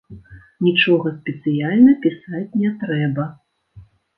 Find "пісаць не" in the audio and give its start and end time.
2.07-2.75